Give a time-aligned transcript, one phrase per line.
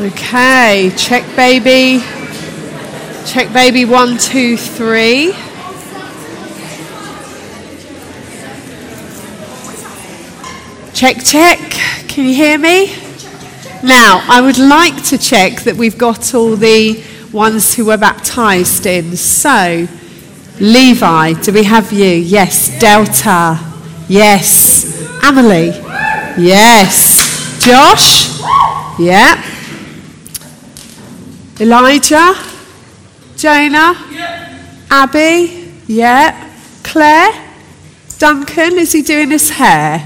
[0.00, 2.00] Okay, check baby.
[3.26, 5.32] Check baby one, two, three.
[10.94, 11.58] Check, check.
[12.06, 12.94] Can you hear me?
[13.82, 18.86] Now, I would like to check that we've got all the ones who were baptized
[18.86, 19.16] in.
[19.16, 19.88] So,
[20.60, 22.06] Levi, do we have you?
[22.06, 22.78] Yes.
[22.78, 23.58] Delta?
[24.06, 24.96] Yes.
[25.24, 25.70] Amelie?
[26.40, 27.64] Yes.
[27.64, 28.38] Josh?
[29.00, 29.47] Yeah.
[31.60, 32.34] Elijah?
[33.36, 33.94] Jonah?
[34.90, 35.72] Abby?
[35.86, 36.52] Yeah.
[36.84, 37.32] Claire?
[38.18, 39.98] Duncan, is he doing his hair?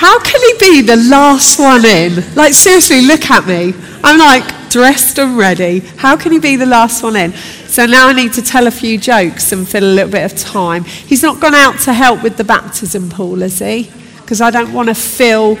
[0.00, 2.34] How can he be the last one in?
[2.34, 3.74] Like, seriously, look at me.
[4.02, 5.80] I'm like dressed and ready.
[5.98, 7.32] How can he be the last one in?
[7.66, 10.38] So now I need to tell a few jokes and fill a little bit of
[10.38, 10.84] time.
[10.84, 13.90] He's not gone out to help with the baptism pool, has he?
[14.22, 15.56] Because I don't want to fill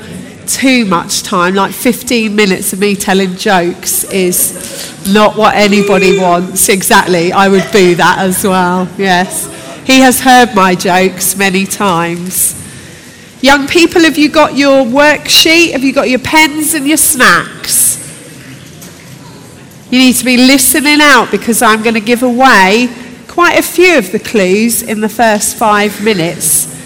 [0.46, 1.54] too much time.
[1.54, 6.68] Like 15 minutes of me telling jokes is not what anybody wants.
[6.68, 7.32] Exactly.
[7.32, 8.88] I would boo that as well.
[8.98, 9.46] Yes.
[9.86, 12.56] He has heard my jokes many times.
[13.42, 15.72] Young people, have you got your worksheet?
[15.72, 17.98] Have you got your pens and your snacks?
[19.90, 22.88] You need to be listening out because I'm going to give away
[23.26, 26.79] quite a few of the clues in the first five minutes.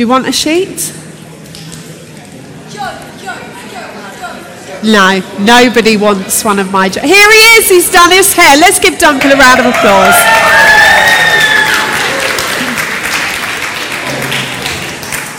[0.00, 0.94] Do you want a sheet?
[4.82, 6.88] No, nobody wants one of my.
[6.88, 8.56] Jo- Here he is, he's done his hair.
[8.56, 10.16] Let's give Duncan a round of applause.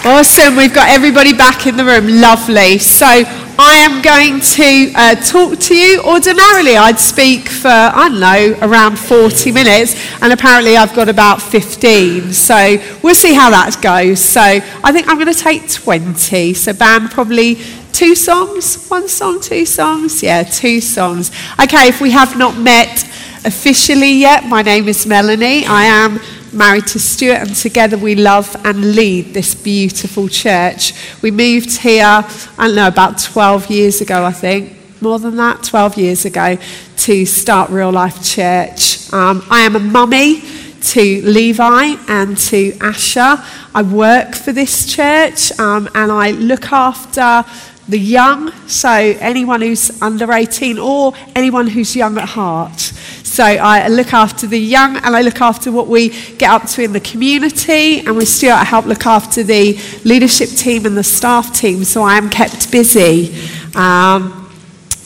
[0.05, 2.21] Awesome, we've got everybody back in the room.
[2.21, 2.77] Lovely.
[2.77, 3.23] So,
[3.63, 6.01] I am going to uh, talk to you.
[6.01, 11.43] Ordinarily, I'd speak for, I don't know, around 40 minutes, and apparently, I've got about
[11.43, 12.33] 15.
[12.33, 14.19] So, we'll see how that goes.
[14.19, 16.55] So, I think I'm going to take 20.
[16.55, 17.59] So, band probably
[17.91, 20.23] two songs, one song, two songs.
[20.23, 21.29] Yeah, two songs.
[21.61, 23.03] Okay, if we have not met
[23.45, 25.67] officially yet, my name is Melanie.
[25.67, 26.19] I am
[26.53, 30.93] married to Stuart, and together we love and lead this beautiful church.
[31.21, 34.75] We moved here, I don't know, about 12 years ago, I think.
[35.01, 36.57] More than that, 12 years ago,
[36.97, 39.11] to start Real Life Church.
[39.13, 40.41] Um, I am a mummy
[40.81, 43.37] to Levi and to Asher.
[43.73, 47.45] I work for this church um, and I look after
[47.87, 52.79] the young, so anyone who's under 18 or anyone who's young at heart.
[52.79, 56.83] So I look after the young and I look after what we get up to
[56.83, 57.99] in the community.
[57.99, 61.85] And Stuart, I help look after the leadership team and the staff team.
[61.85, 63.33] So I am kept busy.
[63.73, 64.51] Um,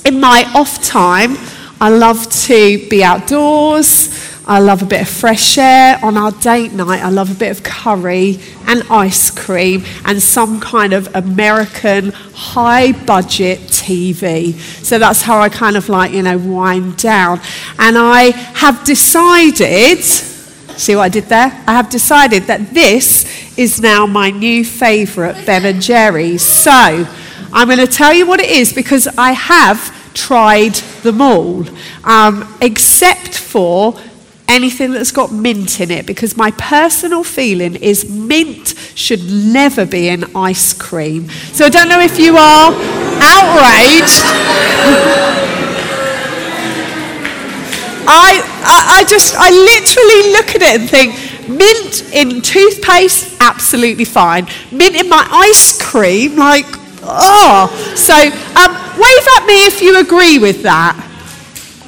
[0.05, 1.37] in my off time,
[1.79, 4.34] I love to be outdoors.
[4.47, 5.99] I love a bit of fresh air.
[6.03, 10.59] On our date night, I love a bit of curry and ice cream and some
[10.59, 14.53] kind of American high budget TV.
[14.53, 17.41] So that's how I kind of like, you know, wind down.
[17.79, 21.63] And I have decided, see what I did there?
[21.65, 26.43] I have decided that this is now my new favourite Ben and Jerry's.
[26.43, 26.71] So
[27.51, 31.65] I'm going to tell you what it is because I have tried them all,
[32.03, 33.99] um, except for
[34.55, 40.07] anything that's got mint in it because my personal feeling is mint should never be
[40.07, 41.29] in ice cream.
[41.51, 42.71] So I don't know if you are
[43.21, 44.21] outraged.
[48.07, 54.05] I, I, I just, I literally look at it and think, mint in toothpaste, absolutely
[54.05, 54.47] fine.
[54.71, 56.65] Mint in my ice cream, like,
[57.03, 57.67] oh.
[57.95, 60.95] So um, wave at me if you agree with that.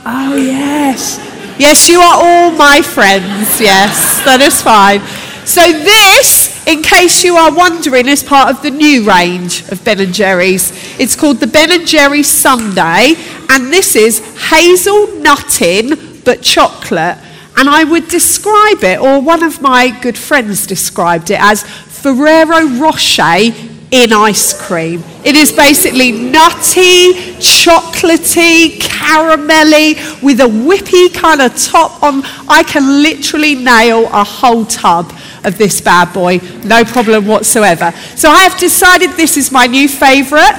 [0.05, 1.26] Oh, yes.
[1.59, 3.59] Yes, you are all my friends.
[3.59, 5.01] Yes, that is fine.
[5.43, 9.99] So this, in case you are wondering, is part of the new range of Ben
[9.99, 10.71] and Jerry's.
[10.99, 13.15] It's called the Ben and Jerry Sundae,
[13.49, 14.19] and this is
[14.49, 17.17] hazel nutting but chocolate.
[17.57, 22.67] And I would describe it, or one of my good friends described it as Ferrero
[22.77, 23.51] Rocher
[23.91, 25.01] in ice cream.
[25.23, 32.21] It is basically nutty, chocolatey, caramelly, with a whippy kind of top on.
[32.49, 35.13] I can literally nail a whole tub
[35.45, 37.91] of this bad boy, no problem whatsoever.
[38.15, 40.55] So I have decided this is my new favourite,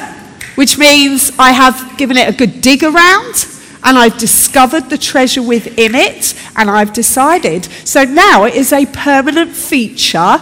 [0.54, 3.46] which means I have given it a good dig around.
[3.84, 7.64] And I've discovered the treasure within it, and I've decided.
[7.84, 10.38] So now it is a permanent feature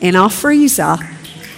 [0.00, 0.96] in our freezer.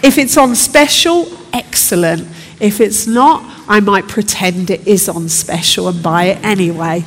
[0.03, 2.27] If it's on special, excellent.
[2.61, 7.05] If it's not, I might pretend it is on special and buy it anyway.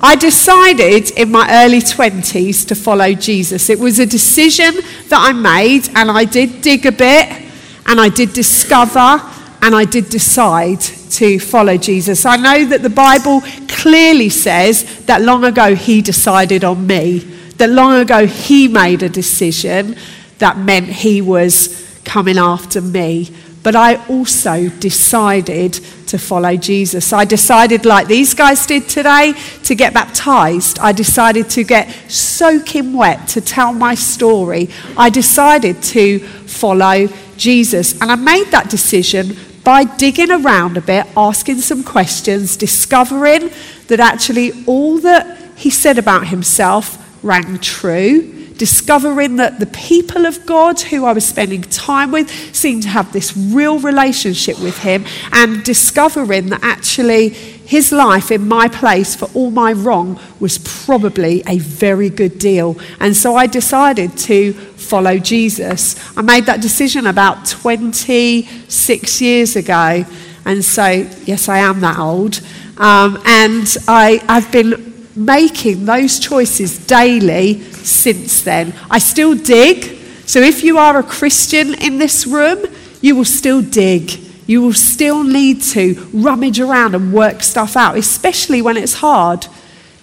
[0.00, 3.70] I decided in my early 20s to follow Jesus.
[3.70, 4.74] It was a decision
[5.08, 7.46] that I made, and I did dig a bit.
[7.86, 9.22] and I did discover
[9.62, 12.26] and I did decide to follow Jesus.
[12.26, 17.20] I know that the Bible clearly says that long ago he decided on me,
[17.56, 19.96] that long ago he made a decision
[20.38, 23.30] that meant he was coming after me.
[23.62, 25.72] But I also decided
[26.06, 27.12] to follow Jesus.
[27.12, 30.78] I decided, like these guys did today, to get baptized.
[30.78, 34.70] I decided to get soaking wet to tell my story.
[34.96, 38.00] I decided to follow Jesus.
[38.00, 43.50] And I made that decision by digging around a bit, asking some questions, discovering
[43.88, 50.46] that actually all that he said about himself rang true discovering that the people of
[50.46, 55.04] God who I was spending time with seemed to have this real relationship with Him,
[55.32, 61.42] and discovering that actually His life in my place for all my wrong was probably
[61.46, 62.78] a very good deal.
[63.00, 65.96] And so I decided to follow Jesus.
[66.16, 70.04] I made that decision about 26 years ago.
[70.44, 70.86] And so,
[71.24, 72.40] yes, I am that old.
[72.78, 78.74] Um, and I, I've been making those choices daily since then.
[78.90, 79.98] I still dig.
[80.26, 82.64] So if you are a Christian in this room,
[83.00, 84.10] you will still dig.
[84.46, 89.46] You will still need to rummage around and work stuff out, especially when it's hard.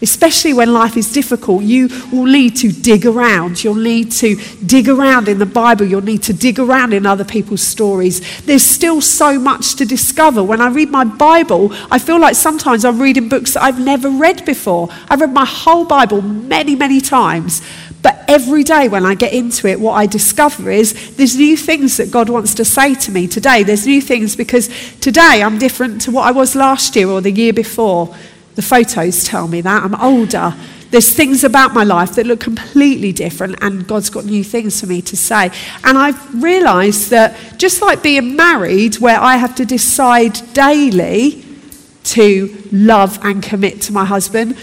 [0.04, 3.64] Especially when life is difficult, you will need to dig around.
[3.64, 4.36] You'll need to
[4.66, 5.86] dig around in the Bible.
[5.86, 8.42] You'll need to dig around in other people's stories.
[8.42, 10.44] There's still so much to discover.
[10.44, 14.10] When I read my Bible, I feel like sometimes I'm reading books that I've never
[14.10, 14.90] read before.
[15.10, 17.62] I've read my whole Bible many, many times.
[18.02, 21.96] But every day when I get into it, what I discover is there's new things
[21.96, 23.64] that God wants to say to me today.
[23.64, 24.68] There's new things because
[25.00, 28.14] today I'm different to what I was last year or the year before.
[28.56, 29.84] The photos tell me that.
[29.84, 30.56] I'm older.
[30.92, 34.86] There's things about my life that look completely different, and God's got new things for
[34.86, 35.50] me to say.
[35.84, 41.44] And I've realized that just like being married, where I have to decide daily
[42.04, 44.56] to love and commit to my husband,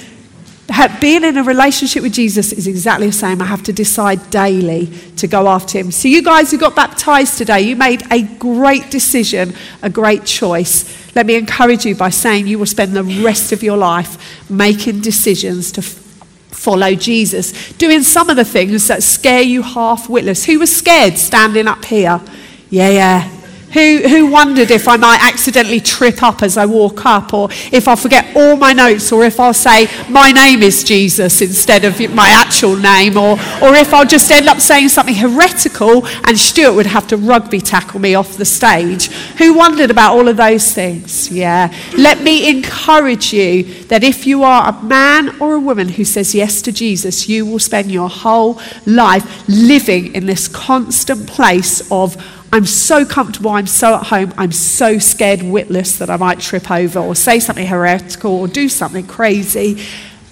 [1.00, 3.42] being in a relationship with Jesus is exactly the same.
[3.42, 4.86] I have to decide daily
[5.16, 5.90] to go after him.
[5.90, 11.14] So, you guys who got baptized today, you made a great decision, a great choice.
[11.16, 15.00] Let me encourage you by saying you will spend the rest of your life making
[15.00, 20.44] decisions to follow Jesus, doing some of the things that scare you half witless.
[20.44, 22.20] Who was scared standing up here?
[22.68, 23.39] Yeah, yeah.
[23.72, 27.86] Who, who wondered if I might accidentally trip up as I walk up, or if
[27.86, 32.00] I'll forget all my notes, or if I'll say, My name is Jesus instead of
[32.12, 33.32] my actual name, or,
[33.62, 37.60] or if I'll just end up saying something heretical and Stuart would have to rugby
[37.60, 39.06] tackle me off the stage?
[39.38, 41.30] Who wondered about all of those things?
[41.30, 41.72] Yeah.
[41.96, 46.34] Let me encourage you that if you are a man or a woman who says
[46.34, 52.16] yes to Jesus, you will spend your whole life living in this constant place of
[52.52, 56.68] I'm so comfortable, I'm so at home, I'm so scared witless that I might trip
[56.68, 59.80] over or say something heretical or do something crazy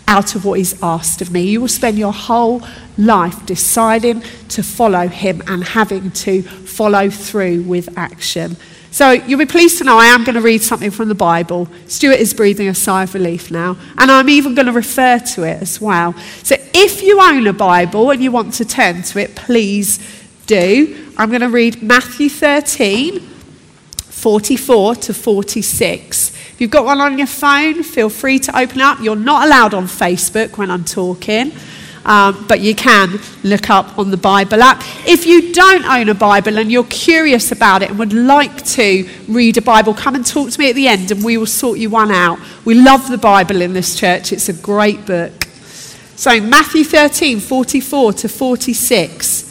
[0.08, 1.42] out of what He's asked of me.
[1.42, 2.66] You will spend your whole
[2.96, 8.56] life deciding to follow Him and having to follow through with action.
[8.90, 11.68] So you'll be pleased to know I am going to read something from the Bible.
[11.86, 15.44] Stuart is breathing a sigh of relief now, and I'm even going to refer to
[15.44, 16.14] it as well.
[16.42, 19.98] So if you own a Bible and you want to turn to it, please
[20.48, 21.12] do.
[21.16, 26.30] I'm going to read Matthew 13, 44 to 46.
[26.30, 28.98] If you've got one on your phone, feel free to open up.
[29.00, 31.52] You're not allowed on Facebook when I'm talking.
[32.04, 34.82] Um, but you can look up on the Bible app.
[35.06, 39.06] If you don't own a Bible and you're curious about it and would like to
[39.28, 41.78] read a Bible, come and talk to me at the end and we will sort
[41.78, 42.38] you one out.
[42.64, 45.44] We love the Bible in this church, it's a great book.
[46.16, 49.47] So, Matthew 13, 44 to 46.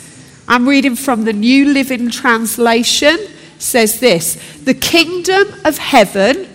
[0.48, 3.18] I'm reading from the New Living Translation.
[3.60, 6.48] Says this The kingdom of heaven,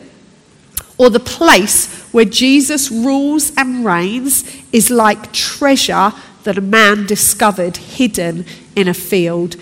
[0.97, 6.13] or the place where Jesus rules and reigns, is like treasure
[6.45, 9.57] that a man discovered hidden in a field.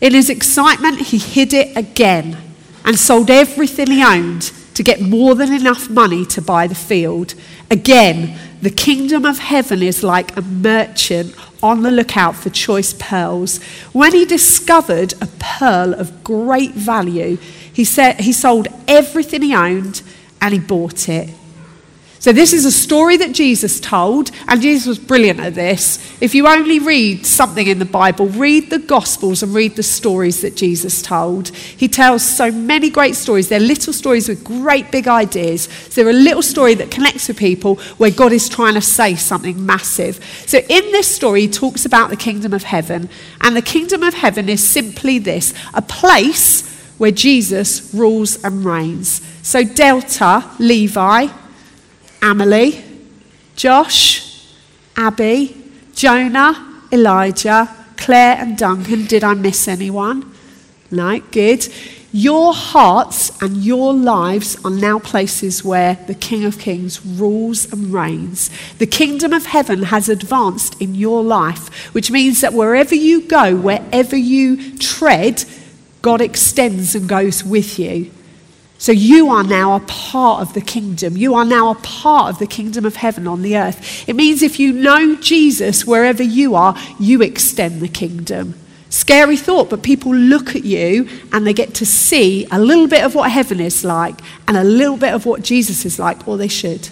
[0.00, 2.36] In his excitement, he hid it again
[2.84, 7.34] and sold everything he owned to get more than enough money to buy the field.
[7.70, 13.62] Again, the kingdom of heaven is like a merchant on the lookout for choice pearls.
[13.92, 17.36] When he discovered a pearl of great value,
[17.72, 20.02] he, said, he sold everything he owned
[20.40, 21.30] and he bought it.
[22.22, 25.98] So, this is a story that Jesus told, and Jesus was brilliant at this.
[26.20, 30.40] If you only read something in the Bible, read the Gospels and read the stories
[30.42, 31.48] that Jesus told.
[31.48, 33.48] He tells so many great stories.
[33.48, 35.64] They're little stories with great big ideas.
[35.64, 39.16] So, they're a little story that connects with people where God is trying to say
[39.16, 40.24] something massive.
[40.46, 43.10] So, in this story, he talks about the kingdom of heaven,
[43.40, 49.22] and the kingdom of heaven is simply this a place where Jesus rules and reigns.
[49.42, 51.41] So, Delta, Levi,
[52.22, 52.82] Amelie,
[53.56, 54.46] Josh,
[54.96, 55.56] Abby,
[55.94, 59.06] Jonah, Elijah, Claire, and Duncan.
[59.06, 60.32] Did I miss anyone?
[60.90, 61.66] No, good.
[62.14, 67.92] Your hearts and your lives are now places where the King of Kings rules and
[67.92, 68.50] reigns.
[68.76, 73.56] The kingdom of heaven has advanced in your life, which means that wherever you go,
[73.56, 75.44] wherever you tread,
[76.02, 78.10] God extends and goes with you.
[78.82, 81.16] So you are now a part of the kingdom.
[81.16, 84.08] You are now a part of the kingdom of heaven on the earth.
[84.08, 88.54] It means if you know Jesus wherever you are, you extend the kingdom.
[88.90, 93.04] Scary thought, but people look at you and they get to see a little bit
[93.04, 96.36] of what heaven is like and a little bit of what Jesus is like, or
[96.36, 96.88] they should.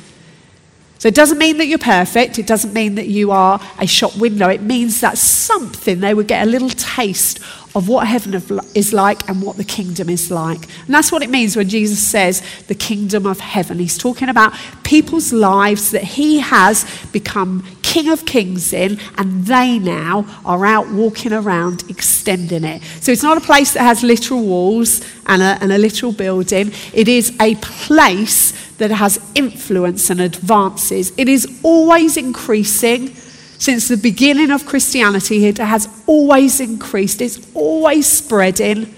[1.01, 2.39] So it doesn't mean that you're perfect.
[2.39, 4.51] It doesn't mean that you are a shop window.
[4.51, 7.41] It means that something, they would get a little taste
[7.75, 8.35] of what heaven
[8.75, 10.63] is like and what the kingdom is like.
[10.85, 13.79] And that's what it means when Jesus says the kingdom of heaven.
[13.79, 14.53] He's talking about
[14.83, 20.91] people's lives that he has become king of kings in, and they now are out
[20.91, 22.83] walking around extending it.
[23.01, 26.73] So it's not a place that has literal walls and a, and a literal building,
[26.93, 31.13] it is a place that has influence and advances.
[31.19, 33.09] It is always increasing.
[33.09, 38.95] Since the beginning of Christianity, it has always increased, it's always spreading.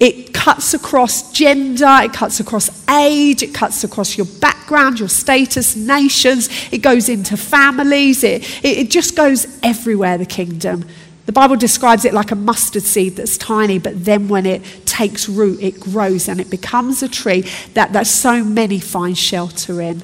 [0.00, 5.76] It cuts across gender, it cuts across age, it cuts across your background, your status,
[5.76, 10.86] nations, it goes into families, it, it, it, just goes everywhere, the kingdom.
[11.28, 15.28] The Bible describes it like a mustard seed that's tiny, but then when it takes
[15.28, 17.44] root, it grows and it becomes a tree
[17.74, 20.02] that, that so many find shelter in.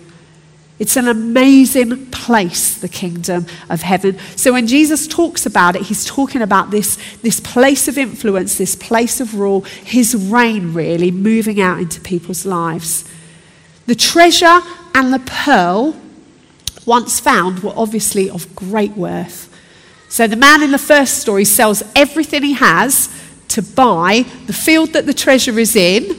[0.79, 4.19] It's an amazing place, the kingdom of heaven.
[4.37, 8.77] So when Jesus talks about it, he's talking about this, this place of influence, this
[8.77, 13.03] place of rule, his reign really moving out into people's lives.
[13.87, 14.61] The treasure
[14.95, 15.99] and the pearl,
[16.85, 19.54] once found, were obviously of great worth.
[20.15, 23.09] So the man in the first story sells everything he has
[23.49, 26.17] to buy the field that the treasure is in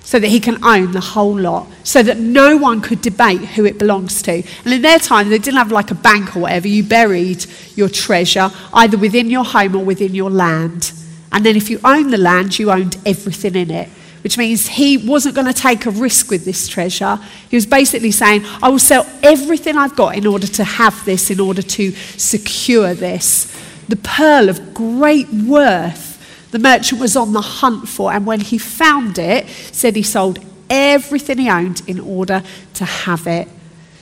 [0.00, 3.66] so that he can own the whole lot, so that no one could debate who
[3.66, 4.42] it belongs to.
[4.64, 6.66] And in their time, they didn't have like a bank or whatever.
[6.66, 10.92] You buried your treasure either within your home or within your land.
[11.30, 13.90] And then if you owned the land, you owned everything in it,
[14.24, 17.18] which means he wasn't going to take a risk with this treasure.
[17.50, 21.30] He was basically saying, I will sell everything I've got in order to have this,
[21.30, 23.54] in order to secure this.
[23.86, 26.12] The pearl of great worth
[26.52, 30.38] the merchant was on the hunt for, and when he found it, said he sold
[30.70, 32.42] everything he owned in order
[32.74, 33.46] to have it.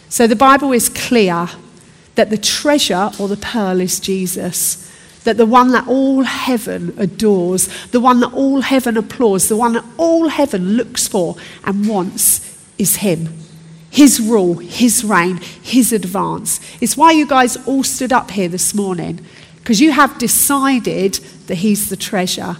[0.08, 1.48] So the Bible is clear
[2.14, 4.81] that the treasure or the pearl is Jesus.
[5.24, 9.74] That the one that all heaven adores, the one that all heaven applauds, the one
[9.74, 13.28] that all heaven looks for and wants is Him.
[13.90, 16.60] His rule, His reign, His advance.
[16.80, 19.24] It's why you guys all stood up here this morning
[19.56, 21.14] because you have decided
[21.46, 22.56] that He's the treasure.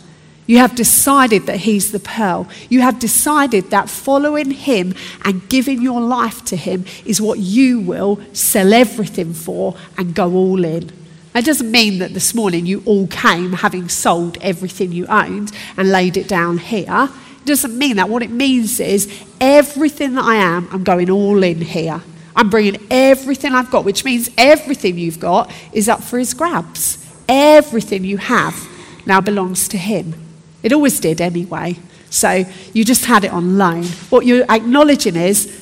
[0.46, 2.48] You have decided that He's the pearl.
[2.68, 7.80] You have decided that following Him and giving your life to Him is what you
[7.80, 10.90] will sell everything for and go all in.
[11.32, 15.90] That doesn't mean that this morning you all came having sold everything you owned and
[15.90, 17.08] laid it down here.
[17.40, 18.08] It doesn't mean that.
[18.08, 22.02] What it means is everything that I am, I'm going all in here.
[22.36, 26.98] I'm bringing everything I've got, which means everything you've got is up for his grabs.
[27.28, 28.68] Everything you have
[29.06, 30.14] now belongs to him.
[30.62, 31.76] It always did anyway.
[32.10, 33.84] So you just had it on loan.
[34.10, 35.60] What you're acknowledging is,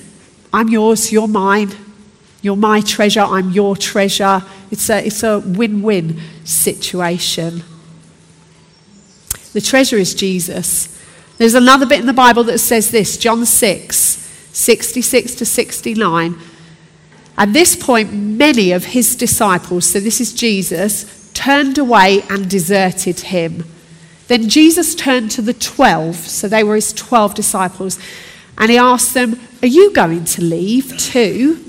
[0.52, 1.70] I'm yours, you're mine.
[2.42, 4.42] You're my treasure, I'm your treasure.
[4.70, 7.62] It's a, it's a win win situation.
[9.52, 10.96] The treasure is Jesus.
[11.38, 13.94] There's another bit in the Bible that says this John 6,
[14.52, 16.38] 66 to 69.
[17.36, 23.20] At this point, many of his disciples, so this is Jesus, turned away and deserted
[23.20, 23.64] him.
[24.28, 27.98] Then Jesus turned to the 12, so they were his 12 disciples,
[28.58, 31.64] and he asked them, Are you going to leave too?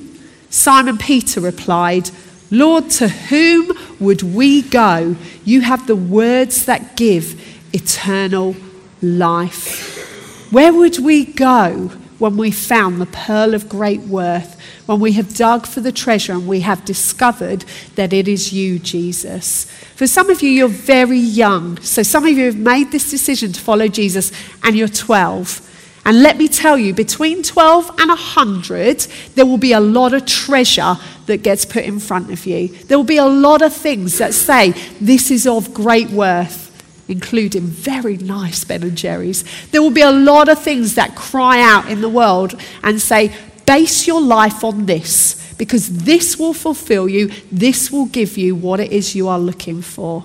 [0.49, 2.11] Simon Peter replied,
[2.51, 5.15] Lord, to whom would we go?
[5.45, 7.41] You have the words that give
[7.73, 8.55] eternal
[9.01, 10.51] life.
[10.51, 11.91] Where would we go?
[12.21, 14.55] when we found the pearl of great worth,
[14.85, 17.65] when we have dug for the treasure and we have discovered
[17.95, 19.65] that it is you, Jesus.
[19.95, 21.79] For some of you, you're very young.
[21.79, 24.31] So some of you have made this decision to follow Jesus
[24.63, 25.67] and you're 12.
[26.03, 29.01] And let me tell you, between 12 and 100,
[29.35, 30.95] there will be a lot of treasure
[31.27, 32.69] that gets put in front of you.
[32.69, 36.69] There will be a lot of things that say, this is of great worth,
[37.07, 39.43] including very nice Ben and Jerry's.
[39.67, 43.31] There will be a lot of things that cry out in the world and say,
[43.67, 48.79] base your life on this, because this will fulfill you, this will give you what
[48.79, 50.23] it is you are looking for.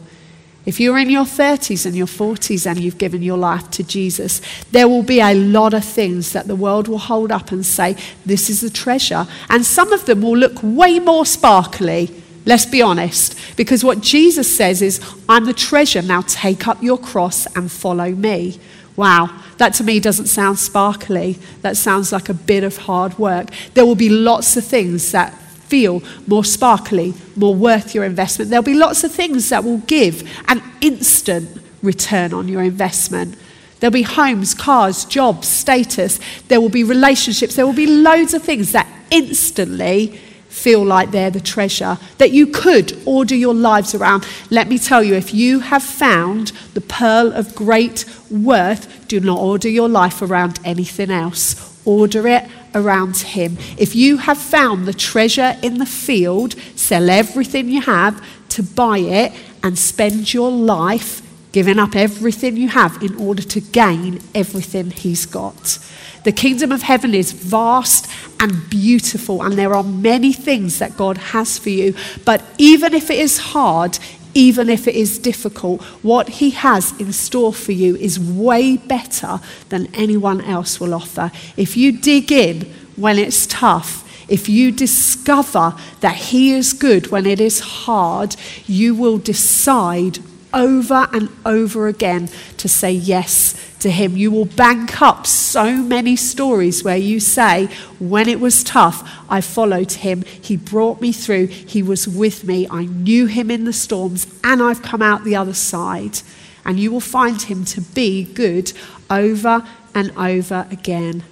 [0.66, 4.42] If you're in your 30s and your 40s and you've given your life to Jesus,
[4.72, 7.96] there will be a lot of things that the world will hold up and say,
[8.26, 9.28] This is a treasure.
[9.48, 12.10] And some of them will look way more sparkly,
[12.44, 16.98] let's be honest, because what Jesus says is, I'm the treasure, now take up your
[16.98, 18.58] cross and follow me.
[18.96, 21.38] Wow, that to me doesn't sound sparkly.
[21.62, 23.50] That sounds like a bit of hard work.
[23.74, 25.32] There will be lots of things that
[25.68, 28.50] feel more sparkly, more worth your investment.
[28.50, 33.36] There'll be lots of things that will give an instant return on your investment.
[33.80, 36.18] There'll be homes, cars, jobs, status.
[36.48, 37.56] There will be relationships.
[37.56, 40.18] There will be loads of things that instantly
[40.48, 44.26] feel like they're the treasure that you could order your lives around.
[44.50, 49.38] Let me tell you, if you have found the pearl of great worth, do not
[49.38, 51.78] order your life around anything else.
[51.84, 53.56] Order it around Him.
[53.76, 58.98] If you have found the treasure in the field, sell everything you have to buy
[58.98, 64.90] it and spend your life giving up everything you have in order to gain everything
[64.90, 65.78] He's got.
[66.24, 71.16] The kingdom of heaven is vast and beautiful, and there are many things that God
[71.18, 71.94] has for you.
[72.24, 73.98] But even if it is hard,
[74.36, 79.40] even if it is difficult, what He has in store for you is way better
[79.70, 81.32] than anyone else will offer.
[81.56, 87.24] If you dig in when it's tough, if you discover that He is good when
[87.24, 90.18] it is hard, you will decide
[90.52, 92.28] over and over again
[92.58, 94.16] to say yes to Him.
[94.16, 97.66] You will bank up so many stories where you say,
[97.98, 100.22] When it was tough, I followed Him.
[100.22, 101.46] He brought me through.
[101.46, 102.66] He was with me.
[102.70, 106.20] I knew Him in the storms, and I've come out the other side.
[106.64, 108.72] And you will find Him to be good
[109.10, 111.22] over and over again.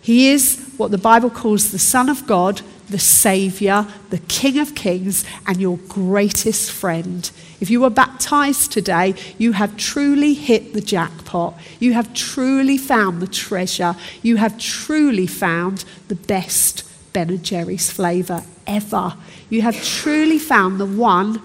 [0.00, 4.74] He is what the Bible calls the Son of God, the Saviour, the King of
[4.74, 7.30] Kings, and your greatest friend.
[7.60, 11.58] If you were baptized today, you have truly hit the jackpot.
[11.78, 13.94] You have truly found the treasure.
[14.22, 19.14] You have truly found the best Ben and Jerry's flavour ever.
[19.48, 21.42] You have truly found the one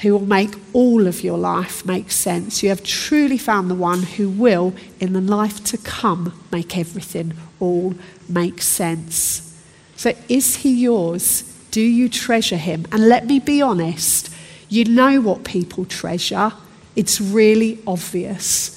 [0.00, 2.62] who will make all of your life make sense.
[2.62, 7.34] You have truly found the one who will, in the life to come, make everything
[7.60, 7.94] all
[8.28, 9.56] make sense.
[9.96, 11.42] So, is he yours?
[11.70, 12.86] Do you treasure him?
[12.90, 14.34] And let me be honest,
[14.68, 16.52] you know what people treasure.
[16.96, 18.76] It's really obvious.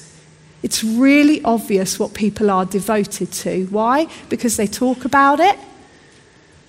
[0.62, 3.66] It's really obvious what people are devoted to.
[3.66, 4.08] Why?
[4.30, 5.58] Because they talk about it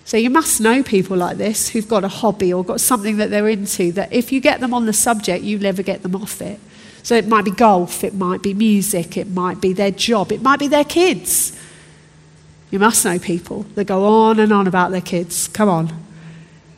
[0.04, 3.30] so you must know people like this who've got a hobby or got something that
[3.30, 6.42] they're into that if you get them on the subject, you never get them off
[6.42, 6.60] it.
[7.02, 10.42] So it might be golf, it might be music, it might be their job, it
[10.42, 11.58] might be their kids.
[12.74, 15.46] You must know people that go on and on about their kids.
[15.46, 15.92] Come on.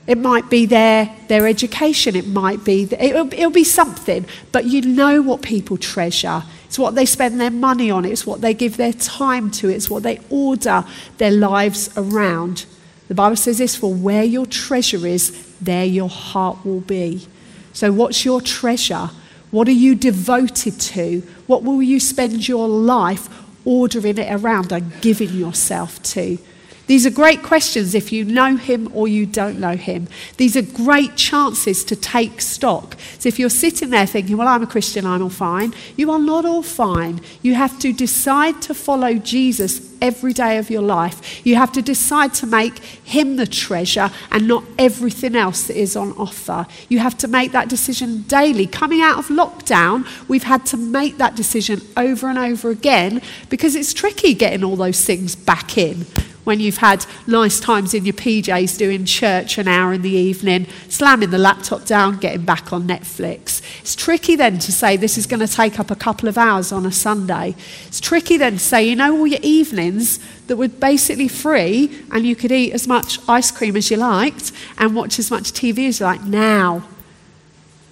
[0.07, 4.83] It might be their, their education, it might be, it'll, it'll be something, but you
[4.83, 6.43] know what people treasure.
[6.67, 9.89] It's what they spend their money on, it's what they give their time to, it's
[9.89, 10.85] what they order
[11.17, 12.67] their lives around.
[13.09, 17.27] The Bible says this for where your treasure is, there your heart will be.
[17.73, 19.09] So, what's your treasure?
[19.51, 21.21] What are you devoted to?
[21.47, 23.31] What will you spend your life
[23.67, 26.39] ordering it around and giving yourself to?
[26.87, 30.07] These are great questions if you know him or you don't know him.
[30.37, 32.97] These are great chances to take stock.
[33.19, 36.19] So if you're sitting there thinking, well, I'm a Christian, I'm all fine, you are
[36.19, 37.21] not all fine.
[37.43, 41.45] You have to decide to follow Jesus every day of your life.
[41.45, 45.97] You have to decide to make him the treasure and not everything else that is
[45.97, 46.67] on offer.
[46.89, 48.67] You have to make that decision daily.
[48.67, 53.75] Coming out of lockdown, we've had to make that decision over and over again because
[53.75, 56.07] it's tricky getting all those things back in
[56.47, 60.65] when you've had nice times in your PJs doing church an hour in the evening,
[60.89, 63.61] slamming the laptop down, getting back on Netflix.
[63.81, 66.71] It's tricky then to say this is going to take up a couple of hours
[66.71, 67.57] on a Sunday.
[67.89, 72.25] It's tricky then to say, you know, all your evenings that were basically free and
[72.25, 75.89] you could eat as much ice cream as you liked and watch as much TV
[75.89, 76.87] as you like now.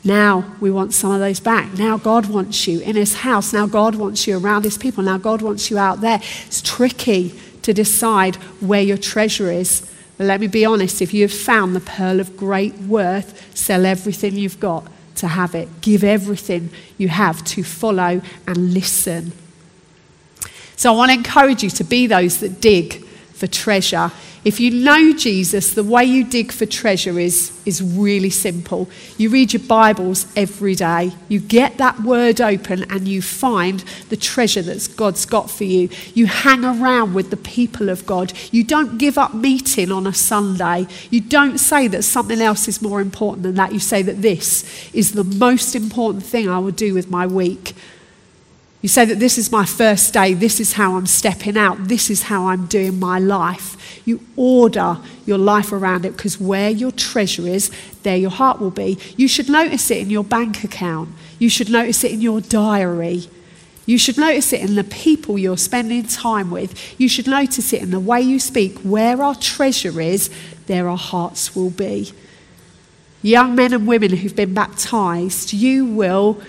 [0.05, 1.77] Now we want some of those back.
[1.77, 3.53] Now God wants you in his house.
[3.53, 5.03] Now God wants you around his people.
[5.03, 6.21] Now God wants you out there.
[6.47, 9.91] It's tricky to decide where your treasure is.
[10.17, 13.85] But let me be honest if you have found the pearl of great worth, sell
[13.85, 15.69] everything you've got to have it.
[15.81, 19.33] Give everything you have to follow and listen.
[20.77, 23.04] So I want to encourage you to be those that dig
[23.35, 24.13] for treasure.
[24.45, 28.89] If you know Jesus, the way you dig for treasure is, is really simple.
[29.17, 34.17] You read your Bibles every day, you get that word open, and you find the
[34.17, 35.89] treasure that God's got for you.
[36.13, 38.33] You hang around with the people of God.
[38.53, 40.87] You don't give up meeting on a Sunday.
[41.11, 43.73] You don't say that something else is more important than that.
[43.73, 47.75] You say that this is the most important thing I will do with my week.
[48.85, 52.11] You say that this is my first day, this is how I'm stepping out, this
[52.11, 54.03] is how I'm doing my life.
[54.07, 57.71] You order your life around it because where your treasure is,
[58.03, 58.99] there your heart will be.
[59.17, 63.23] You should notice it in your bank account, you should notice it in your diary.
[63.87, 67.01] You should notice it in the people you're spending time with.
[67.01, 68.81] You should notice it in the way you speak.
[68.81, 70.29] Where our treasure is,
[70.67, 72.13] there our hearts will be.
[73.23, 76.43] Young men and women who've been baptized, you will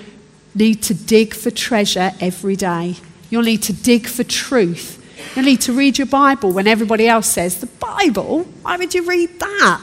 [0.55, 2.95] need to dig for treasure every day.
[3.29, 5.01] You'll need to dig for truth.
[5.35, 8.43] You'll need to read your Bible when everybody else says, The Bible?
[8.61, 9.81] Why would you read that?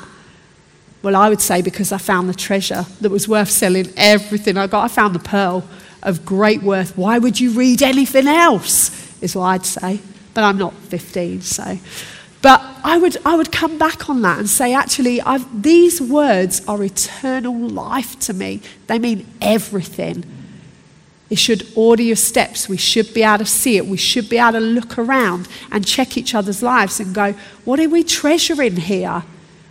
[1.02, 4.66] Well, I would say because I found the treasure that was worth selling everything I
[4.68, 4.84] got.
[4.84, 5.64] I found the pearl
[6.02, 6.96] of great worth.
[6.96, 8.90] Why would you read anything else?
[9.20, 10.00] Is what I'd say.
[10.34, 11.78] But I'm not 15, so.
[12.40, 16.66] But I would, I would come back on that and say, actually, I've, these words
[16.66, 18.60] are eternal life to me.
[18.86, 20.24] They mean everything.
[21.32, 22.68] It should order your steps.
[22.68, 23.86] We should be able to see it.
[23.86, 27.32] We should be able to look around and check each other's lives and go,
[27.64, 29.22] what are we treasuring here?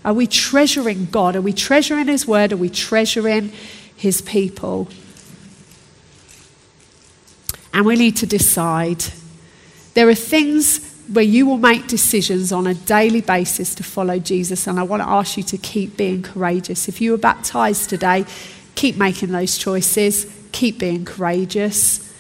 [0.04, 1.36] Are we treasuring God?
[1.36, 2.52] Are we treasuring His word?
[2.52, 3.52] Are we treasuring
[3.95, 4.88] His people?
[7.71, 9.04] And we need to decide.
[9.93, 14.65] There are things where you will make decisions on a daily basis to follow Jesus,
[14.65, 16.89] and I want to ask you to keep being courageous.
[16.89, 18.26] If you were baptized today,
[18.82, 22.12] keep making those choices keep being courageous.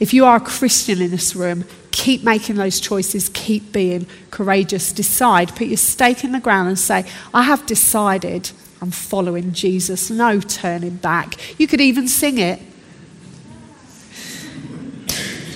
[0.00, 4.92] If you are a Christian in this room, keep making those choices, keep being courageous.
[4.92, 10.08] Decide, put your stake in the ground and say, I have decided I'm following Jesus,
[10.08, 11.34] no turning back.
[11.58, 12.62] You could even sing it.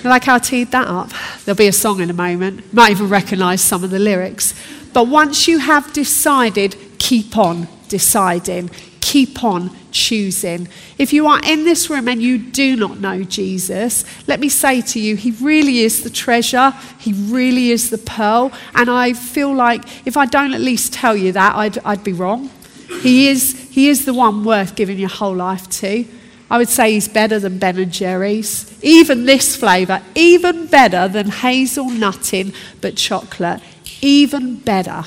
[0.03, 1.11] Like how I teed that up.
[1.45, 2.73] There'll be a song in a moment.
[2.73, 4.53] Might even recognize some of the lyrics.
[4.91, 8.69] But once you have decided, keep on deciding
[9.03, 10.65] keep on choosing.
[10.97, 14.79] If you are in this room and you do not know Jesus, let me say
[14.81, 18.51] to you, He really is the treasure, He really is the pearl.
[18.73, 22.13] And I feel like if I don't at least tell you that, I'd, I'd be
[22.13, 22.49] wrong.
[23.01, 26.05] He is, he is the one worth giving your whole life to.
[26.49, 28.71] I would say he's better than Ben and Jerry's.
[28.81, 33.61] Even this flavour, even better than hazelnutting but chocolate.
[34.01, 35.03] Even better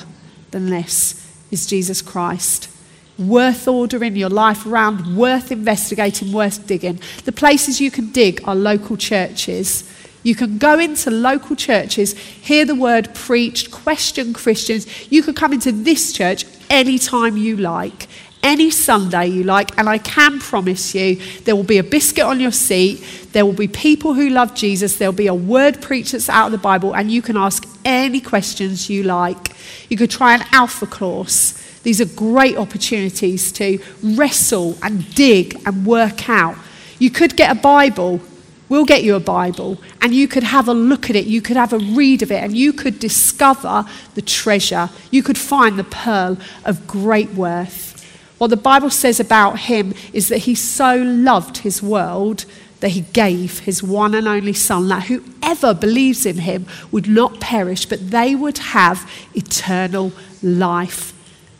[0.51, 2.69] than this is Jesus Christ
[3.17, 6.99] worth ordering your life around, worth investigating, worth digging.
[7.25, 9.91] The places you can dig are local churches.
[10.23, 15.11] You can go into local churches, hear the word preached, question Christians.
[15.11, 18.07] You can come into this church anytime you like,
[18.43, 22.39] any Sunday you like, and I can promise you there will be a biscuit on
[22.39, 26.11] your seat, there will be people who love Jesus, there will be a word preached
[26.11, 29.55] that's out of the Bible, and you can ask any questions you like.
[29.89, 31.66] You could try an alpha course.
[31.87, 36.57] These are great opportunities to wrestle and dig and work out.
[36.99, 38.19] You could get a Bible.
[38.67, 41.27] We'll get you a Bible, and you could have a look at it.
[41.27, 44.89] You could have a read of it, and you could discover the treasure.
[45.11, 48.05] You could find the pearl of great worth.
[48.37, 52.43] What the Bible says about him is that he so loved his world
[52.81, 57.39] that he gave his one and only Son, that whoever believes in him would not
[57.39, 60.11] perish, but they would have eternal
[60.43, 61.13] life.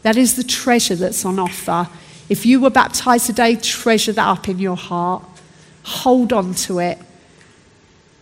[0.03, 1.89] That is the treasure that's on offer.
[2.29, 5.23] If you were baptized today, treasure that up in your heart.
[5.83, 6.99] Hold on to it.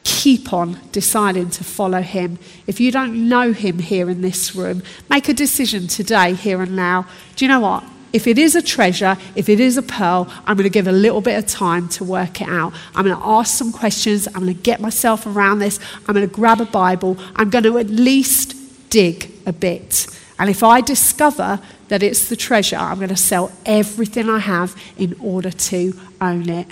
[0.03, 2.37] Keep on deciding to follow him.
[2.67, 6.75] If you don't know him here in this room, make a decision today, here and
[6.75, 7.07] now.
[7.35, 7.83] Do you know what?
[8.13, 10.91] If it is a treasure, if it is a pearl, I'm going to give a
[10.91, 12.73] little bit of time to work it out.
[12.95, 14.27] I'm going to ask some questions.
[14.27, 15.79] I'm going to get myself around this.
[16.07, 17.17] I'm going to grab a Bible.
[17.35, 18.55] I'm going to at least
[18.89, 20.07] dig a bit.
[20.37, 24.75] And if I discover that it's the treasure, I'm going to sell everything I have
[24.97, 26.67] in order to own it.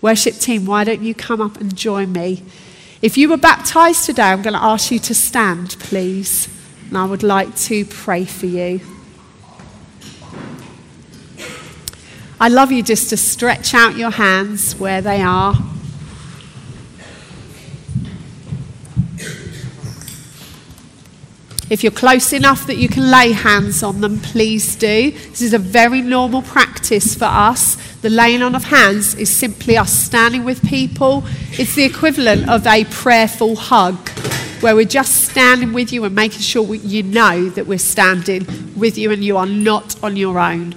[0.00, 2.42] Worship team, why don't you come up and join me?
[3.00, 6.48] If you were baptized today, I'm going to ask you to stand, please.
[6.88, 8.80] And I would like to pray for you.
[12.40, 15.54] I'd love you just to stretch out your hands where they are.
[21.70, 25.10] If you're close enough that you can lay hands on them, please do.
[25.10, 27.76] This is a very normal practice for us.
[28.00, 31.24] The laying on of hands is simply us standing with people.
[31.52, 34.08] It's the equivalent of a prayerful hug,
[34.60, 38.46] where we're just standing with you and making sure we, you know that we're standing
[38.74, 40.74] with you and you are not on your own.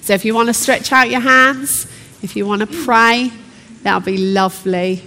[0.00, 1.86] So if you want to stretch out your hands,
[2.22, 3.30] if you want to pray,
[3.82, 5.02] that'll be lovely.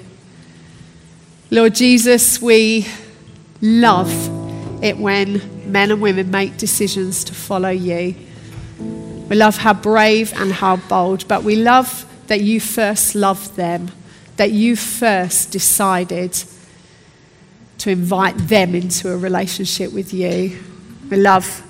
[1.50, 2.86] Lord Jesus, we
[3.62, 4.12] love
[4.84, 8.16] it when men and women make decisions to follow you.
[9.30, 13.92] We love how brave and how bold, but we love that you first loved them,
[14.36, 16.38] that you first decided
[17.78, 20.62] to invite them into a relationship with you.
[21.10, 21.64] We love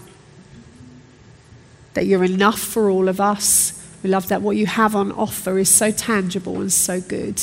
[1.94, 3.80] that you're enough for all of us.
[4.02, 7.40] We love that what you have on offer is so tangible and so good.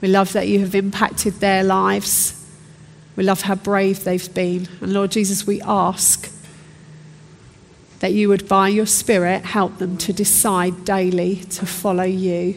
[0.00, 2.36] We love that you have impacted their lives.
[3.16, 4.66] We love how brave they've been.
[4.80, 6.32] And Lord Jesus, we ask
[7.98, 12.54] that you would, by your Spirit, help them to decide daily to follow you,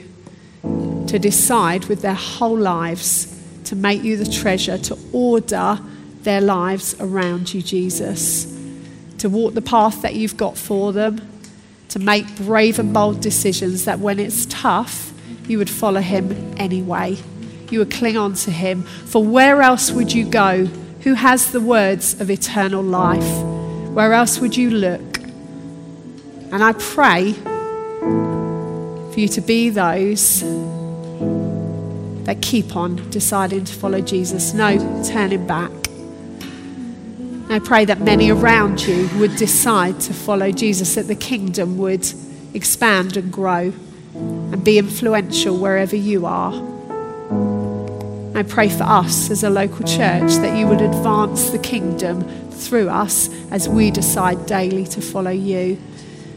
[1.08, 3.29] to decide with their whole lives
[3.65, 5.79] to make you the treasure, to order
[6.21, 8.45] their lives around you, Jesus,
[9.17, 11.21] to walk the path that you've got for them,
[11.89, 15.12] to make brave and bold decisions that when it's tough,
[15.47, 17.17] you would follow him anyway
[17.71, 18.84] you would cling on to him.
[18.84, 20.65] For where else would you go?
[21.02, 23.43] Who has the words of eternal life?
[23.93, 25.17] Where else would you look?
[26.52, 30.41] And I pray for you to be those
[32.26, 34.54] that keep on deciding to follow Jesus.
[34.54, 35.71] No turning back.
[37.49, 42.08] I pray that many around you would decide to follow Jesus, that the kingdom would
[42.54, 43.73] expand and grow
[44.15, 46.72] and be influential wherever you are.
[48.43, 52.89] I pray for us as a local church that you would advance the kingdom through
[52.89, 55.79] us as we decide daily to follow you.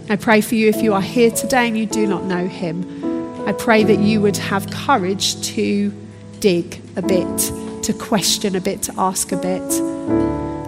[0.08, 3.48] I pray for you if you are here today and you do not know him.
[3.48, 5.92] I pray that you would have courage to
[6.38, 9.80] dig a bit, to question a bit, to ask a bit.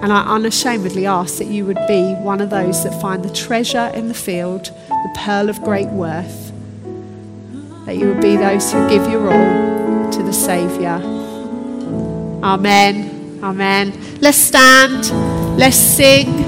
[0.02, 3.92] And I unashamedly ask that you would be one of those that find the treasure
[3.94, 6.52] in the field, the pearl of great worth.
[7.86, 11.17] That you would be those who give your all to the Saviour.
[12.42, 13.40] Amen.
[13.42, 13.92] Amen.
[14.20, 15.10] Let's stand.
[15.58, 16.47] Let's sing.